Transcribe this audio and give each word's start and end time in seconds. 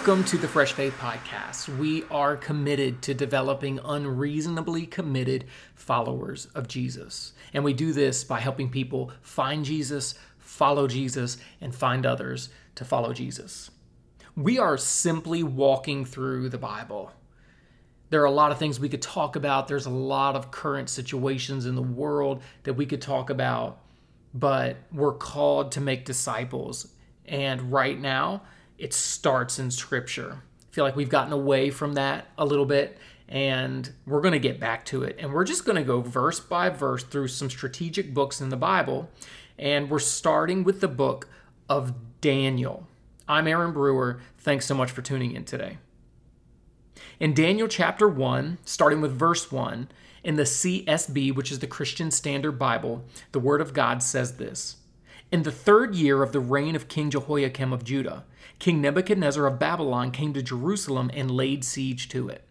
Welcome 0.00 0.24
to 0.24 0.38
the 0.38 0.48
Fresh 0.48 0.72
Faith 0.72 0.94
Podcast. 0.98 1.68
We 1.76 2.04
are 2.04 2.34
committed 2.34 3.02
to 3.02 3.12
developing 3.12 3.78
unreasonably 3.84 4.86
committed 4.86 5.44
followers 5.74 6.46
of 6.54 6.68
Jesus. 6.68 7.34
And 7.52 7.62
we 7.64 7.74
do 7.74 7.92
this 7.92 8.24
by 8.24 8.40
helping 8.40 8.70
people 8.70 9.12
find 9.20 9.62
Jesus, 9.62 10.14
follow 10.38 10.88
Jesus, 10.88 11.36
and 11.60 11.74
find 11.74 12.06
others 12.06 12.48
to 12.76 12.84
follow 12.86 13.12
Jesus. 13.12 13.70
We 14.34 14.58
are 14.58 14.78
simply 14.78 15.42
walking 15.42 16.06
through 16.06 16.48
the 16.48 16.56
Bible. 16.56 17.12
There 18.08 18.22
are 18.22 18.24
a 18.24 18.30
lot 18.30 18.52
of 18.52 18.58
things 18.58 18.80
we 18.80 18.88
could 18.88 19.02
talk 19.02 19.36
about. 19.36 19.68
There's 19.68 19.84
a 19.84 19.90
lot 19.90 20.34
of 20.34 20.50
current 20.50 20.88
situations 20.88 21.66
in 21.66 21.74
the 21.74 21.82
world 21.82 22.42
that 22.62 22.72
we 22.72 22.86
could 22.86 23.02
talk 23.02 23.28
about, 23.28 23.82
but 24.32 24.78
we're 24.94 25.12
called 25.12 25.72
to 25.72 25.82
make 25.82 26.06
disciples. 26.06 26.90
And 27.26 27.70
right 27.70 28.00
now, 28.00 28.40
it 28.80 28.94
starts 28.94 29.58
in 29.58 29.70
scripture. 29.70 30.42
I 30.62 30.74
feel 30.74 30.84
like 30.84 30.96
we've 30.96 31.08
gotten 31.08 31.32
away 31.32 31.70
from 31.70 31.94
that 31.94 32.26
a 32.38 32.46
little 32.46 32.64
bit 32.64 32.98
and 33.28 33.92
we're 34.06 34.22
going 34.22 34.32
to 34.32 34.40
get 34.40 34.58
back 34.58 34.84
to 34.86 35.04
it. 35.04 35.16
And 35.18 35.32
we're 35.32 35.44
just 35.44 35.64
going 35.64 35.76
to 35.76 35.84
go 35.84 36.00
verse 36.00 36.40
by 36.40 36.70
verse 36.70 37.04
through 37.04 37.28
some 37.28 37.50
strategic 37.50 38.12
books 38.12 38.40
in 38.40 38.48
the 38.48 38.56
Bible. 38.56 39.08
And 39.58 39.88
we're 39.90 40.00
starting 40.00 40.64
with 40.64 40.80
the 40.80 40.88
book 40.88 41.28
of 41.68 41.92
Daniel. 42.20 42.88
I'm 43.28 43.46
Aaron 43.46 43.72
Brewer. 43.72 44.20
Thanks 44.38 44.66
so 44.66 44.74
much 44.74 44.90
for 44.90 45.02
tuning 45.02 45.32
in 45.32 45.44
today. 45.44 45.78
In 47.20 47.34
Daniel 47.34 47.68
chapter 47.68 48.08
1, 48.08 48.58
starting 48.64 49.00
with 49.00 49.16
verse 49.16 49.52
1, 49.52 49.88
in 50.24 50.36
the 50.36 50.42
CSB, 50.42 51.34
which 51.34 51.52
is 51.52 51.60
the 51.60 51.66
Christian 51.66 52.10
Standard 52.10 52.58
Bible, 52.58 53.04
the 53.32 53.40
Word 53.40 53.60
of 53.60 53.72
God 53.72 54.02
says 54.02 54.36
this 54.36 54.76
In 55.32 55.44
the 55.44 55.52
third 55.52 55.94
year 55.94 56.24
of 56.24 56.32
the 56.32 56.40
reign 56.40 56.74
of 56.74 56.88
King 56.88 57.08
Jehoiakim 57.08 57.72
of 57.72 57.84
Judah, 57.84 58.24
King 58.58 58.80
Nebuchadnezzar 58.80 59.46
of 59.46 59.60
Babylon 59.60 60.10
came 60.10 60.32
to 60.32 60.42
Jerusalem 60.42 61.08
and 61.14 61.30
laid 61.30 61.64
siege 61.64 62.08
to 62.08 62.28
it. 62.28 62.42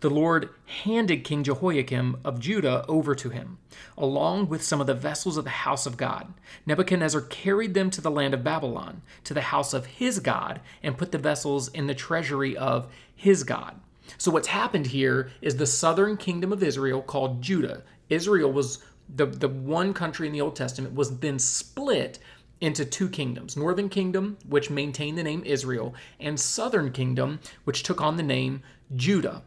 The 0.00 0.10
Lord 0.10 0.50
handed 0.82 1.22
King 1.22 1.44
Jehoiakim 1.44 2.16
of 2.24 2.40
Judah 2.40 2.84
over 2.88 3.14
to 3.14 3.30
him, 3.30 3.58
along 3.96 4.48
with 4.48 4.64
some 4.64 4.80
of 4.80 4.88
the 4.88 4.94
vessels 4.94 5.36
of 5.36 5.44
the 5.44 5.50
house 5.50 5.86
of 5.86 5.96
God. 5.96 6.34
Nebuchadnezzar 6.66 7.20
carried 7.20 7.74
them 7.74 7.88
to 7.90 8.00
the 8.00 8.10
land 8.10 8.34
of 8.34 8.42
Babylon, 8.42 9.02
to 9.22 9.32
the 9.32 9.40
house 9.40 9.72
of 9.72 9.86
his 9.86 10.18
God, 10.18 10.60
and 10.82 10.98
put 10.98 11.12
the 11.12 11.18
vessels 11.18 11.68
in 11.68 11.86
the 11.86 11.94
treasury 11.94 12.56
of 12.56 12.92
his 13.14 13.44
God. 13.44 13.80
So, 14.16 14.32
what's 14.32 14.48
happened 14.48 14.88
here 14.88 15.30
is 15.40 15.56
the 15.56 15.66
southern 15.66 16.16
kingdom 16.16 16.52
of 16.52 16.64
Israel, 16.64 17.00
called 17.00 17.42
Judah. 17.42 17.84
Israel 18.08 18.50
was 18.50 18.78
the, 19.14 19.26
the 19.26 19.48
one 19.48 19.94
country 19.94 20.26
in 20.26 20.32
the 20.32 20.40
Old 20.40 20.56
Testament, 20.56 20.94
was 20.94 21.18
then 21.18 21.38
split 21.38 22.18
into 22.60 22.84
two 22.84 23.08
kingdoms 23.08 23.56
Northern 23.56 23.88
Kingdom, 23.88 24.36
which 24.48 24.70
maintained 24.70 25.16
the 25.16 25.22
name 25.22 25.42
Israel, 25.44 25.94
and 26.18 26.38
Southern 26.38 26.92
Kingdom, 26.92 27.40
which 27.64 27.82
took 27.82 28.00
on 28.00 28.16
the 28.16 28.22
name 28.22 28.62
Judah. 28.96 29.42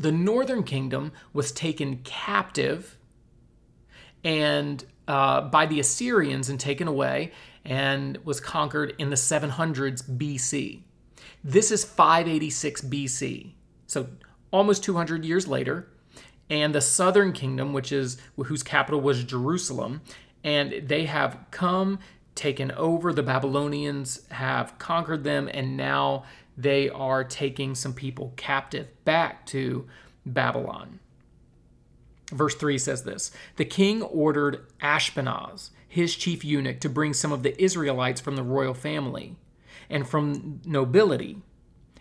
The 0.00 0.12
Northern 0.12 0.64
Kingdom 0.64 1.12
was 1.32 1.52
taken 1.52 1.98
captive 1.98 2.96
and 4.24 4.84
uh, 5.08 5.42
by 5.42 5.66
the 5.66 5.80
Assyrians 5.80 6.48
and 6.48 6.58
taken 6.58 6.88
away 6.88 7.32
and 7.64 8.18
was 8.24 8.40
conquered 8.40 8.94
in 8.98 9.10
the 9.10 9.16
700s 9.16 10.02
BC. 10.02 10.82
This 11.44 11.70
is 11.70 11.84
586 11.84 12.82
BC, 12.82 13.52
so 13.86 14.06
almost 14.52 14.84
200 14.84 15.24
years 15.24 15.48
later. 15.48 15.88
And 16.52 16.74
the 16.74 16.82
Southern 16.82 17.32
Kingdom, 17.32 17.72
which 17.72 17.92
is 17.92 18.18
whose 18.36 18.62
capital 18.62 19.00
was 19.00 19.24
Jerusalem, 19.24 20.02
and 20.44 20.86
they 20.86 21.06
have 21.06 21.38
come 21.50 21.98
taken 22.34 22.70
over. 22.72 23.10
The 23.10 23.22
Babylonians 23.22 24.20
have 24.30 24.78
conquered 24.78 25.24
them, 25.24 25.48
and 25.50 25.78
now 25.78 26.24
they 26.54 26.90
are 26.90 27.24
taking 27.24 27.74
some 27.74 27.94
people 27.94 28.34
captive 28.36 28.88
back 29.06 29.46
to 29.46 29.88
Babylon. 30.26 31.00
Verse 32.30 32.54
3 32.54 32.76
says 32.76 33.04
this 33.04 33.32
The 33.56 33.64
king 33.64 34.02
ordered 34.02 34.66
Ashpenaz, 34.82 35.70
his 35.88 36.14
chief 36.14 36.44
eunuch, 36.44 36.80
to 36.80 36.90
bring 36.90 37.14
some 37.14 37.32
of 37.32 37.42
the 37.42 37.58
Israelites 37.62 38.20
from 38.20 38.36
the 38.36 38.42
royal 38.42 38.74
family 38.74 39.36
and 39.88 40.06
from 40.06 40.60
nobility, 40.66 41.38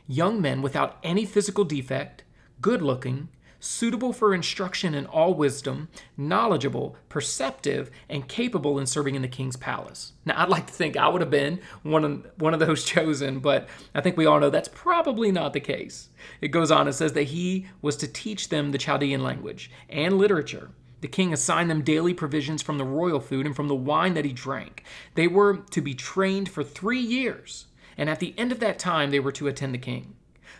young 0.09 0.41
men 0.41 0.61
without 0.61 0.97
any 1.03 1.23
physical 1.25 1.63
defect, 1.63 2.25
good 2.59 2.81
looking, 2.81 3.29
suitable 3.61 4.11
for 4.11 4.33
instruction 4.33 4.93
in 4.93 5.05
all 5.05 5.33
wisdom, 5.33 5.87
knowledgeable, 6.17 6.97
perceptive, 7.07 7.89
and 8.09 8.27
capable 8.27 8.79
in 8.79 8.85
serving 8.85 9.15
in 9.15 9.21
the 9.21 9.27
king's 9.27 9.55
palace. 9.55 10.13
Now, 10.25 10.41
I'd 10.41 10.49
like 10.49 10.67
to 10.67 10.73
think 10.73 10.97
I 10.97 11.07
would 11.07 11.21
have 11.21 11.29
been 11.29 11.61
one 11.83 12.03
of, 12.03 12.27
one 12.37 12.53
of 12.53 12.59
those 12.59 12.83
chosen, 12.85 13.39
but 13.39 13.69
I 13.95 14.01
think 14.01 14.17
we 14.17 14.25
all 14.25 14.39
know 14.39 14.49
that's 14.49 14.67
probably 14.67 15.31
not 15.31 15.53
the 15.53 15.59
case. 15.59 16.09
It 16.41 16.49
goes 16.49 16.71
on 16.71 16.87
and 16.87 16.95
says 16.95 17.13
that 17.13 17.23
he 17.23 17.67
was 17.81 17.95
to 17.97 18.07
teach 18.07 18.49
them 18.49 18.71
the 18.71 18.77
Chaldean 18.77 19.23
language 19.23 19.71
and 19.89 20.17
literature. 20.17 20.71
The 21.01 21.07
king 21.07 21.33
assigned 21.33 21.69
them 21.69 21.81
daily 21.83 22.13
provisions 22.13 22.61
from 22.61 22.77
the 22.77 22.85
royal 22.85 23.19
food 23.19 23.45
and 23.45 23.55
from 23.55 23.67
the 23.67 23.75
wine 23.75 24.13
that 24.15 24.25
he 24.25 24.33
drank. 24.33 24.83
They 25.15 25.27
were 25.27 25.57
to 25.57 25.81
be 25.81 25.93
trained 25.93 26.49
for 26.49 26.63
three 26.63 26.99
years, 26.99 27.65
and 27.97 28.09
at 28.09 28.19
the 28.19 28.35
end 28.37 28.51
of 28.51 28.59
that 28.59 28.79
time, 28.79 29.11
they 29.11 29.19
were 29.19 29.31
to 29.33 29.47
attend 29.47 29.73
the 29.73 29.79
king. 29.79 30.15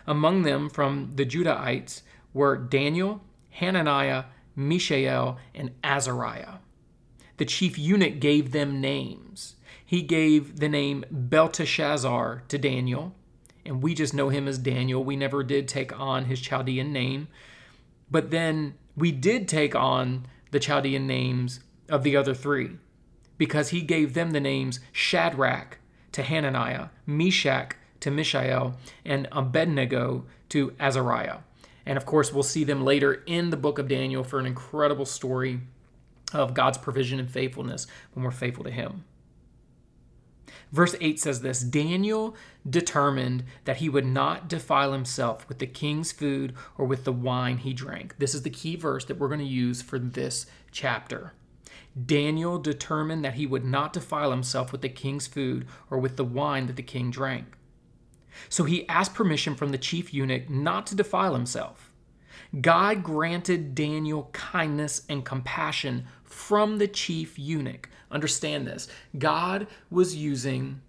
Among 0.08 0.42
them, 0.42 0.70
from 0.70 1.12
the 1.16 1.26
Judahites, 1.26 2.02
were 2.34 2.58
Daniel, 2.58 3.22
Hananiah, 3.52 4.26
Mishael, 4.56 5.38
and 5.54 5.72
Azariah. 5.84 6.60
The 7.38 7.46
chief 7.46 7.78
eunuch 7.78 8.20
gave 8.20 8.52
them 8.52 8.82
names. 8.82 9.56
He 9.86 10.02
gave 10.02 10.60
the 10.60 10.70
name 10.70 11.04
Belteshazzar 11.10 12.44
to 12.48 12.58
Daniel, 12.58 13.14
and 13.66 13.82
we 13.82 13.94
just 13.94 14.14
know 14.14 14.30
him 14.30 14.48
as 14.48 14.58
Daniel. 14.58 15.04
We 15.04 15.16
never 15.16 15.44
did 15.44 15.68
take 15.68 15.98
on 16.00 16.26
his 16.26 16.40
Chaldean 16.40 16.94
name. 16.94 17.28
But 18.10 18.32
then 18.32 18.76
we 18.96 19.12
did 19.12 19.48
take 19.48 19.76
on 19.76 20.28
the 20.52 20.60
Chaldean 20.60 21.08
names 21.08 21.62
of 21.90 22.04
the 22.04 22.16
other 22.16 22.34
three 22.34 22.78
because 23.38 23.70
he 23.70 23.82
gave 23.82 24.14
them 24.14 24.32
the 24.32 24.40
names 24.40 24.80
Shadrach 24.92 25.80
to 26.12 26.24
Hananiah, 26.24 26.88
Meshach 27.06 27.76
to 28.02 28.12
Mishael, 28.12 28.76
and 29.06 29.28
Abednego 29.32 30.26
to 30.50 30.74
Azariah. 30.80 31.40
And 31.86 31.98
of 31.98 32.06
course, 32.06 32.32
we'll 32.32 32.44
see 32.44 32.64
them 32.64 32.86
later 32.86 33.24
in 33.26 33.50
the 33.50 33.58
book 33.58 33.80
of 33.80 33.88
Daniel 33.88 34.24
for 34.24 34.40
an 34.40 34.46
incredible 34.46 35.06
story 35.06 35.62
of 36.34 36.54
God's 36.54 36.78
provision 36.78 37.20
and 37.20 37.30
faithfulness 37.30 37.88
when 38.14 38.24
we're 38.24 38.32
faithful 38.32 38.64
to 38.64 38.72
Him. 38.72 39.04
Verse 40.72 40.96
8 41.02 41.20
says 41.20 41.42
this 41.42 41.62
Daniel 41.62 42.36
determined 42.70 43.44
that 43.66 43.78
he 43.78 43.90
would 43.90 44.06
not 44.06 44.48
defile 44.48 44.94
himself 44.94 45.48
with 45.50 45.60
the 45.60 45.68
king's 45.68 46.12
food 46.12 46.54
or 46.78 46.86
with 46.86 47.04
the 47.04 47.12
wine 47.12 47.58
he 47.58 47.74
drank. 47.74 48.18
This 48.18 48.34
is 48.34 48.44
the 48.44 48.50
key 48.50 48.76
verse 48.76 49.06
that 49.06 49.18
we're 49.18 49.28
going 49.28 49.40
to 49.40 49.46
use 49.46 49.82
for 49.82 50.00
this 50.00 50.46
chapter. 50.72 51.34
Daniel 52.06 52.58
determined 52.58 53.26
that 53.26 53.34
he 53.34 53.46
would 53.46 53.66
not 53.66 53.92
defile 53.92 54.32
himself 54.32 54.72
with 54.72 54.82
the 54.82 54.90
king's 54.90 55.28
food 55.28 55.68
or 55.90 55.98
with 55.98 56.16
the 56.16 56.24
wine 56.24 56.68
that 56.68 56.78
the 56.78 56.84
king 56.84 57.12
drank. 57.12 57.58
So 58.50 58.64
he 58.64 58.88
asked 58.88 59.14
permission 59.14 59.56
from 59.56 59.72
the 59.72 59.78
chief 59.78 60.14
eunuch 60.14 60.50
not 60.50 60.86
to 60.88 60.96
defile 60.96 61.34
himself. 61.34 61.92
God 62.60 63.04
granted 63.04 63.76
Daniel 63.76 64.30
kindness 64.34 65.04
and 65.08 65.24
compassion 65.24 66.06
from 66.24 66.78
the 66.78 66.88
chief 66.88 67.40
eunuch. 67.40 67.90
Understand 68.10 68.68
this 68.68 68.88
God 69.18 69.68
was 69.90 70.16
using 70.16 70.82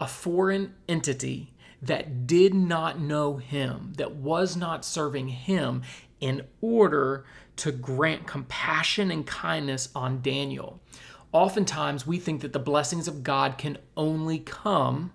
a 0.00 0.06
foreign 0.06 0.74
entity 0.88 1.52
that 1.82 2.26
did 2.26 2.54
not 2.54 3.00
know 3.00 3.36
him, 3.36 3.92
that 3.96 4.12
was 4.16 4.56
not 4.56 4.84
serving 4.84 5.28
him, 5.28 5.82
in 6.20 6.42
order 6.60 7.24
to 7.56 7.72
grant 7.72 8.26
compassion 8.26 9.10
and 9.10 9.26
kindness 9.26 9.88
on 9.94 10.20
Daniel. 10.22 10.80
Oftentimes, 11.32 12.06
we 12.06 12.18
think 12.18 12.40
that 12.40 12.52
the 12.52 12.58
blessings 12.58 13.06
of 13.08 13.22
God 13.22 13.56
can 13.56 13.78
only 13.96 14.38
come 14.38 15.12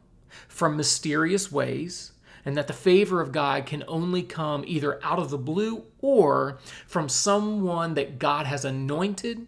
from 0.47 0.77
mysterious 0.77 1.51
ways, 1.51 2.11
and 2.45 2.55
that 2.55 2.67
the 2.67 2.73
favor 2.73 3.21
of 3.21 3.31
God 3.31 3.65
can 3.65 3.83
only 3.87 4.21
come 4.21 4.63
either 4.67 5.03
out 5.03 5.19
of 5.19 5.29
the 5.29 5.37
blue 5.37 5.83
or 5.99 6.59
from 6.85 7.09
someone 7.09 7.95
that 7.95 8.19
God 8.19 8.45
has 8.45 8.63
anointed. 8.63 9.47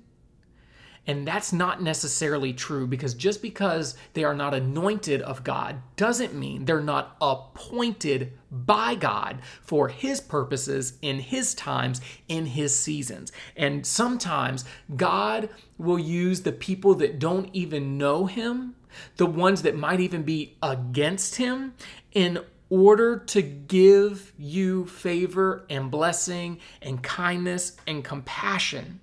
And 1.10 1.25
that's 1.25 1.54
not 1.54 1.81
necessarily 1.81 2.51
true 2.51 2.86
because 2.86 3.13
just 3.13 3.42
because 3.42 3.95
they 4.13 4.25
are 4.25 4.34
not 4.34 4.54
anointed 4.54 5.22
of 5.22 5.45
God 5.45 5.78
doesn't 5.95 6.36
mean 6.36 6.66
they're 6.66 6.81
not 6.81 7.16
appointed 7.22 8.34
by 8.51 8.95
God 8.95 9.39
for 9.62 9.88
His 9.88 10.19
purposes 10.19 10.94
in 11.01 11.19
His 11.19 11.56
times, 11.56 12.01
in 12.28 12.48
His 12.48 12.78
seasons. 12.78 13.31
And 13.56 13.86
sometimes 13.86 14.66
God 14.98 15.50
will 15.78 16.00
use 16.00 16.42
the 16.42 16.51
people 16.51 16.94
that 16.95 17.19
don't 17.19 17.50
even 17.54 17.98
know 17.98 18.25
Him 18.25 18.75
the 19.18 19.26
ones 19.26 19.62
that 19.62 19.76
might 19.76 20.00
even 20.00 20.24
be 20.24 20.58
against 20.62 21.36
him, 21.36 21.74
in 22.12 22.40
order 22.70 23.18
to 23.18 23.42
give 23.42 24.34
you 24.38 24.86
favor 24.86 25.66
and 25.70 25.90
blessing 25.90 26.60
and 26.82 27.02
kindness 27.02 27.78
and 27.88 28.04
compassion 28.04 29.00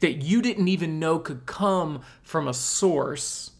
that 0.00 0.22
you 0.22 0.42
didn't 0.42 0.68
even 0.68 0.98
know 0.98 1.18
could 1.18 1.46
come 1.46 2.02
from 2.22 2.48
a 2.48 2.54
source 2.54 3.52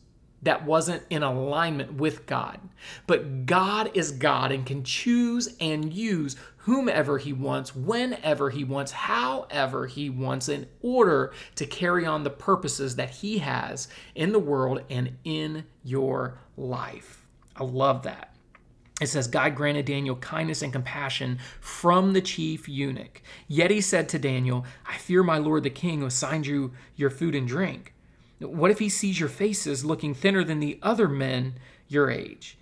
that 0.46 0.64
wasn't 0.64 1.02
in 1.10 1.24
alignment 1.24 1.94
with 1.94 2.24
God. 2.24 2.60
But 3.08 3.46
God 3.46 3.90
is 3.94 4.12
God 4.12 4.52
and 4.52 4.64
can 4.64 4.84
choose 4.84 5.56
and 5.60 5.92
use 5.92 6.36
whomever 6.58 7.18
He 7.18 7.32
wants, 7.32 7.74
whenever 7.74 8.50
He 8.50 8.62
wants, 8.62 8.92
however 8.92 9.88
He 9.88 10.08
wants, 10.08 10.48
in 10.48 10.68
order 10.82 11.32
to 11.56 11.66
carry 11.66 12.06
on 12.06 12.22
the 12.22 12.30
purposes 12.30 12.94
that 12.94 13.10
He 13.10 13.38
has 13.38 13.88
in 14.14 14.30
the 14.30 14.38
world 14.38 14.82
and 14.88 15.16
in 15.24 15.64
your 15.82 16.38
life. 16.56 17.26
I 17.56 17.64
love 17.64 18.04
that. 18.04 18.32
It 19.00 19.08
says, 19.08 19.26
God 19.26 19.56
granted 19.56 19.84
Daniel 19.84 20.16
kindness 20.16 20.62
and 20.62 20.72
compassion 20.72 21.38
from 21.60 22.12
the 22.12 22.22
chief 22.22 22.68
eunuch. 22.68 23.20
Yet 23.48 23.70
he 23.70 23.80
said 23.80 24.08
to 24.10 24.18
Daniel, 24.18 24.64
I 24.86 24.96
fear 24.96 25.22
my 25.22 25.38
lord 25.38 25.64
the 25.64 25.70
king 25.70 26.00
who 26.00 26.06
assigned 26.06 26.46
you 26.46 26.72
your 26.94 27.10
food 27.10 27.34
and 27.34 27.46
drink. 27.46 27.92
What 28.38 28.70
if 28.70 28.78
he 28.78 28.88
sees 28.88 29.18
your 29.18 29.28
faces 29.28 29.84
looking 29.84 30.14
thinner 30.14 30.44
than 30.44 30.60
the 30.60 30.78
other 30.82 31.08
men 31.08 31.54
your 31.88 32.10
age? 32.10 32.58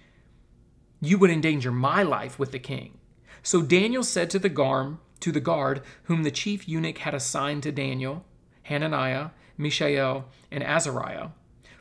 You 1.01 1.19
would 1.19 1.31
endanger 1.31 1.73
my 1.73 2.03
life 2.03 2.39
with 2.39 2.53
the 2.53 2.59
king. 2.59 2.99
So 3.43 3.61
Daniel 3.61 4.05
said 4.05 4.31
to 4.31 4.39
the 4.39 4.49
guard, 4.49 4.97
to 5.21 5.33
the 5.33 5.41
guard 5.41 5.83
whom 6.05 6.23
the 6.23 6.31
chief 6.31 6.69
eunuch 6.69 6.99
had 6.99 7.15
assigned 7.15 7.63
to 7.65 7.73
Daniel, 7.73 8.25
Hananiah, 8.65 9.31
Mishael, 9.59 10.27
and 10.51 10.63
Azariah, 10.63 11.29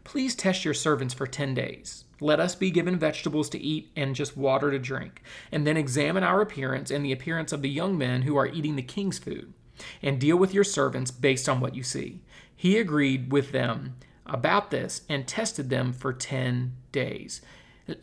Please 0.04 0.36
test 0.36 0.66
your 0.66 0.74
servants 0.74 1.13
for 1.13 1.25
10 1.25 1.54
days. 1.54 2.04
Let 2.19 2.39
us 2.39 2.56
be 2.56 2.72
given 2.72 3.00
vegetables 3.00 3.50
to 3.50 3.60
eat 3.60 3.89
and 3.96 4.16
just 4.16 4.38
water 4.38 4.69
to 4.69 4.80
drink, 4.80 5.22
and 5.51 5.66
then 5.66 5.78
examine 5.78 6.24
our 6.24 6.42
appearance 6.42 6.92
and 6.92 7.06
the 7.06 7.12
appearance 7.12 7.51
of 7.51 7.62
the 7.62 7.69
young 7.69 7.98
men 7.98 8.24
who 8.24 8.36
are 8.36 8.48
eating 8.48 8.75
the 8.75 8.81
king's 8.81 9.18
food, 9.18 9.54
and 10.01 10.19
deal 10.19 10.38
with 10.38 10.54
your 10.54 10.63
servants 10.63 11.12
based 11.12 11.48
on 11.48 11.60
what 11.60 11.75
you 11.75 11.84
see. 11.84 12.22
He 12.63 12.77
agreed 12.77 13.30
with 13.30 13.51
them 13.51 13.98
about 14.25 14.71
this 14.71 15.01
and 15.10 15.27
tested 15.27 15.69
them 15.69 15.92
for 15.92 16.13
10 16.13 16.71
days. 16.94 17.42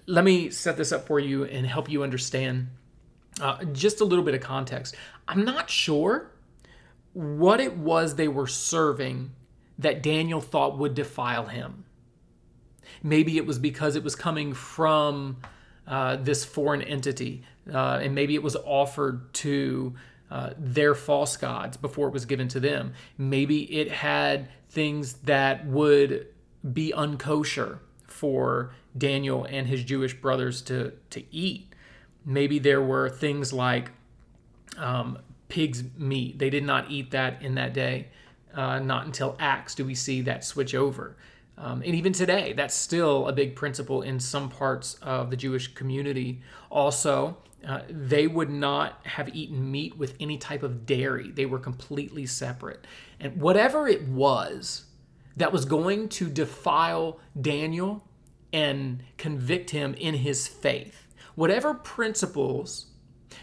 Let 0.05 0.23
me 0.23 0.51
set 0.51 0.77
this 0.77 0.93
up 0.93 1.07
for 1.07 1.19
you 1.19 1.45
and 1.45 1.67
help 1.67 1.89
you 1.89 2.03
understand 2.03 2.69
uh, 3.41 3.65
just 3.65 4.03
a 4.03 4.05
little 4.05 4.23
bit 4.23 4.35
of 4.35 4.43
context. 4.43 4.95
I'm 5.27 5.47
not 5.47 5.71
sure 5.71 6.33
what 7.15 7.59
it 7.59 7.79
was 7.79 8.17
they 8.17 8.29
were 8.29 8.47
serving 8.47 9.31
that 9.79 10.03
Daniel 10.03 10.43
thought 10.43 10.77
would 10.77 10.95
defile 10.95 11.47
him. 11.47 11.87
Maybe 13.03 13.39
it 13.39 13.47
was 13.47 13.59
because 13.59 13.97
it 13.97 14.05
was 14.05 14.15
coming 14.15 14.53
from 14.53 15.39
uh, 15.87 16.17
this 16.17 16.45
foreign 16.45 16.83
entity, 16.83 17.45
uh, 17.73 18.01
and 18.03 18.15
maybe 18.15 18.35
it 18.35 18.43
was 18.43 18.57
offered 18.57 19.33
to 19.33 19.95
uh, 20.31 20.51
their 20.57 20.95
false 20.95 21.37
gods 21.37 21.77
before 21.77 22.09
it 22.09 22.13
was 22.13 22.25
given 22.25 22.49
to 22.49 22.61
them. 22.61 22.93
Maybe 23.19 23.63
it 23.79 23.91
had 23.91 24.49
things 24.69 25.15
that 25.25 25.67
would 25.67 26.29
be 26.73 26.93
unkosher 26.97 27.81
for 28.07 28.73
Daniel 28.97 29.45
and 29.45 29.67
his 29.67 29.83
Jewish 29.83 30.15
brothers 30.15 30.63
to, 30.63 30.93
to 31.11 31.23
eat. 31.35 31.75
Maybe 32.25 32.59
there 32.59 32.83
were 32.83 33.09
things 33.09 33.53
like 33.53 33.91
um, 34.77 35.19
pig's 35.49 35.83
meat. 35.97 36.39
They 36.39 36.51
did 36.51 36.65
not 36.65 36.91
eat 36.91 37.11
that 37.11 37.43
in 37.43 37.55
that 37.57 37.75
day. 37.75 38.09
Uh, 38.55 38.81
not 38.81 39.07
until 39.07 39.37
Acts 39.39 39.75
do 39.75 39.85
we 39.85 39.95
see 39.95 40.23
that 40.23 40.45
switch 40.45 40.75
over. 40.75 41.17
Um, 41.57 41.83
and 41.83 41.95
even 41.95 42.13
today, 42.13 42.53
that's 42.53 42.75
still 42.75 43.29
a 43.29 43.33
big 43.33 43.55
principle 43.55 44.03
in 44.03 44.19
some 44.19 44.49
parts 44.49 44.95
of 45.03 45.31
the 45.31 45.37
Jewish 45.37 45.75
community. 45.75 46.41
Also, 46.71 47.37
uh, 47.67 47.81
they 47.89 48.27
would 48.27 48.51
not 48.51 49.01
have 49.05 49.35
eaten 49.35 49.71
meat 49.71 49.97
with 49.99 50.15
any 50.19 50.39
type 50.39 50.63
of 50.63 50.87
dairy. 50.87 51.31
They 51.31 51.47
were 51.47 51.59
completely 51.59 52.27
separate. 52.27 52.87
And 53.19 53.41
whatever 53.41 53.87
it 53.87 54.09
was 54.09 54.87
that 55.37 55.53
was 55.53 55.65
going 55.65 56.09
to 56.11 56.29
defile 56.29 57.21
Daniel 57.41 58.07
and 58.53 59.03
convict 59.19 59.71
him 59.71 59.95
in 59.95 60.15
his 60.15 60.49
faith, 60.49 61.07
whatever 61.35 61.75
principles 61.75 62.87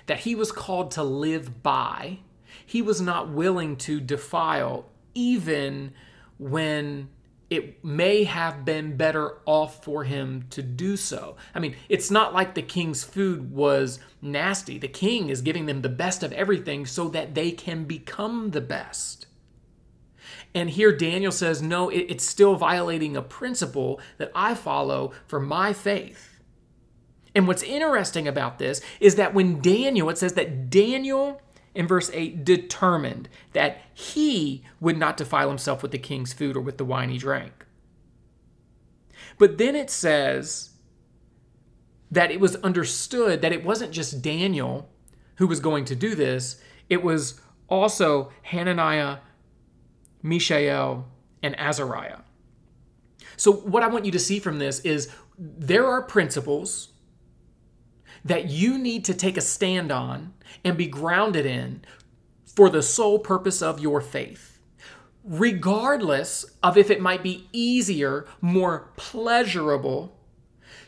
that 0.08 0.20
he 0.20 0.36
was 0.36 0.52
called 0.52 0.92
to 0.92 1.04
live 1.04 1.62
by, 1.64 2.20
he 2.66 2.82
was 2.82 3.00
not 3.00 3.30
willing 3.30 3.76
to 3.78 4.00
defile, 4.00 4.86
even 5.14 5.94
when 6.38 7.10
it 7.50 7.84
may 7.84 8.26
have 8.26 8.66
been 8.66 8.98
better 8.98 9.38
off 9.46 9.84
for 9.84 10.04
him 10.04 10.46
to 10.50 10.62
do 10.62 10.98
so. 10.98 11.38
I 11.56 11.60
mean, 11.60 11.76
it's 11.88 12.12
not 12.12 12.34
like 12.34 12.56
the 12.56 12.62
king's 12.62 13.04
food 13.04 13.52
was 13.52 14.00
nasty. 14.22 14.78
The 14.78 14.90
king 14.90 15.30
is 15.30 15.42
giving 15.42 15.66
them 15.66 15.82
the 15.82 15.90
best 15.90 16.24
of 16.24 16.34
everything 16.34 16.86
so 16.86 17.08
that 17.10 17.36
they 17.36 17.52
can 17.52 17.86
become 17.86 18.52
the 18.52 18.62
best. 18.62 19.28
And 20.54 20.70
here 20.70 20.96
Daniel 20.96 21.32
says, 21.32 21.62
no, 21.62 21.90
it's 21.90 22.26
still 22.26 22.56
violating 22.56 23.16
a 23.16 23.22
principle 23.22 24.02
that 24.18 24.32
I 24.36 24.54
follow 24.54 25.14
for 25.26 25.40
my 25.40 25.72
faith. 25.72 26.40
And 27.36 27.48
what's 27.48 27.64
interesting 27.64 28.28
about 28.28 28.58
this 28.58 28.82
is 29.00 29.16
that 29.16 29.34
when 29.34 29.62
Daniel, 29.62 30.10
it 30.10 30.18
says 30.18 30.34
that 30.34 30.70
Daniel 30.70 31.42
in 31.78 31.88
verse 31.88 32.10
8 32.12 32.44
determined 32.44 33.30
that 33.54 33.82
he 33.94 34.64
would 34.80 34.98
not 34.98 35.16
defile 35.16 35.48
himself 35.48 35.84
with 35.84 35.92
the 35.92 36.00
king's 36.00 36.34
food 36.34 36.58
or 36.58 36.60
with 36.60 36.80
the 36.80 36.84
wine 36.84 37.10
he 37.10 37.20
drank. 37.20 37.68
But 39.38 39.60
then 39.60 39.76
it 39.76 39.92
says 39.92 40.72
that 42.10 42.32
it 42.32 42.40
was 42.40 42.56
understood 42.58 43.44
that 43.44 43.54
it 43.54 43.64
wasn't 43.64 43.92
just 43.92 44.24
Daniel 44.24 44.90
who 45.36 45.46
was 45.46 45.60
going 45.60 45.86
to 45.86 45.96
do 45.96 46.16
this, 46.16 46.60
it 46.90 47.04
was 47.04 47.40
also 47.70 48.32
Hananiah, 48.42 49.18
Mishael, 50.24 51.08
and 51.44 51.56
Azariah. 51.60 52.22
So, 53.36 53.52
what 53.52 53.84
I 53.84 53.88
want 53.88 54.06
you 54.06 54.12
to 54.14 54.20
see 54.20 54.40
from 54.40 54.58
this 54.58 54.80
is 54.80 55.12
there 55.38 55.86
are 55.86 56.02
principles 56.02 56.88
that 58.28 58.50
you 58.50 58.78
need 58.78 59.06
to 59.06 59.14
take 59.14 59.38
a 59.38 59.42
stand 59.42 59.92
on 59.92 60.34
and 60.64 60.78
be 60.78 60.88
grounded 60.88 61.46
in 61.46 61.82
for 62.46 62.70
the 62.70 62.82
sole 62.82 63.20
purpose 63.20 63.62
of 63.62 63.80
your 63.80 64.02
faith. 64.02 64.60
Regardless 65.24 66.46
of 66.64 66.78
if 66.78 66.90
it 66.90 67.02
might 67.02 67.24
be 67.24 67.48
easier, 67.52 68.26
more 68.42 68.92
pleasurable 68.96 70.18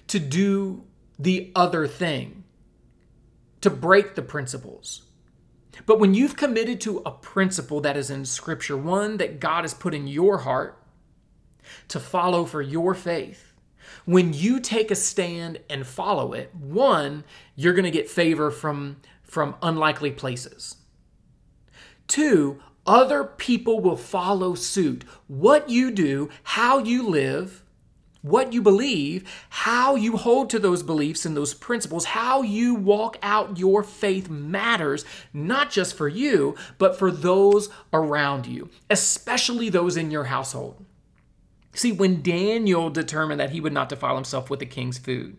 to 0.08 0.20
do 0.20 0.84
the 1.18 1.52
other 1.56 1.88
thing, 1.88 2.44
to 3.62 3.70
break 3.70 4.16
the 4.16 4.22
principles. 4.22 5.04
But 5.86 6.00
when 6.00 6.14
you've 6.14 6.38
committed 6.38 6.82
to 6.82 7.00
a 7.06 7.12
principle 7.12 7.82
that 7.82 7.98
is 7.98 8.10
in 8.10 8.26
Scripture, 8.26 8.78
one 8.78 9.18
that 9.18 9.40
God 9.40 9.64
has 9.64 9.74
put 9.74 9.94
in 9.94 10.08
your 10.08 10.40
heart 10.40 10.82
to 11.90 12.00
follow 12.00 12.46
for 12.46 12.62
your 12.62 12.96
faith, 12.96 13.49
when 14.06 14.34
you 14.34 14.60
take 14.60 14.92
a 14.92 14.96
stand 14.96 15.60
and 15.70 15.86
follow 15.86 16.34
it, 16.34 16.54
one, 16.56 17.24
you're 17.56 17.74
going 17.74 17.86
to 17.86 17.92
get 17.92 18.10
favor 18.10 18.52
from, 18.52 18.98
from 19.24 19.56
unlikely 19.62 20.12
places. 20.12 20.78
Two, 22.08 22.60
other 22.88 23.24
people 23.24 23.80
will 23.80 23.98
follow 23.98 24.56
suit. 24.56 25.04
What 25.28 25.70
you 25.70 25.92
do, 25.92 26.30
how 26.44 26.80
you 26.80 27.08
live, 27.08 27.64
what 28.22 28.52
you 28.52 28.62
believe, 28.62 29.30
how 29.50 29.96
you 29.96 30.18
hold 30.18 30.50
to 30.50 30.60
those 30.60 30.84
beliefs 30.84 31.26
and 31.26 31.38
those 31.38 31.54
principles, 31.54 32.06
how 32.06 32.42
you 32.42 32.76
walk 32.76 33.18
out 33.22 33.58
your 33.58 33.84
faith 33.84 34.30
matters, 34.30 35.06
not 35.34 35.70
just 35.70 35.96
for 35.96 36.08
you, 36.08 36.56
but 36.78 36.98
for 36.98 37.12
those 37.12 37.70
around 37.94 38.46
you, 38.46 38.70
especially 38.90 39.70
those 39.70 39.96
in 39.96 40.12
your 40.12 40.26
household. 40.26 40.84
See, 41.74 41.92
when 41.92 42.22
Daniel 42.22 42.90
determined 42.90 43.40
that 43.40 43.52
he 43.52 43.62
would 43.62 43.74
not 43.74 43.90
defile 43.90 44.16
himself 44.16 44.50
with 44.50 44.60
the 44.60 44.66
king's 44.66 44.98
food, 44.98 45.38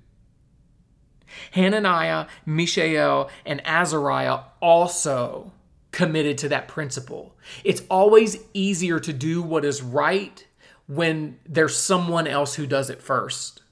Hananiah, 1.52 2.26
Mishael, 2.46 3.30
and 3.44 3.60
Azariah 3.64 4.40
also 4.60 5.52
committed 5.92 6.38
to 6.38 6.48
that 6.48 6.68
principle. 6.68 7.36
It's 7.64 7.82
always 7.90 8.38
easier 8.54 9.00
to 9.00 9.12
do 9.12 9.42
what 9.42 9.64
is 9.64 9.82
right 9.82 10.46
when 10.86 11.38
there's 11.46 11.76
someone 11.76 12.26
else 12.26 12.54
who 12.54 12.66
does 12.66 12.90
it 12.90 13.02
first. 13.02 13.62